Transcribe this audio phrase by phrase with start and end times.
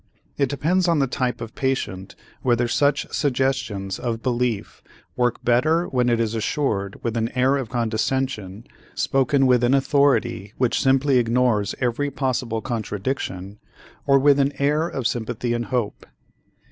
[0.35, 4.81] It depends on the type of patient whether such suggestions of belief
[5.15, 10.53] work better when it is assured with an air of condescension, spoken with an authority
[10.57, 13.59] which simply ignores every possible contradiction,
[14.07, 16.07] or with an air of sympathy and hope.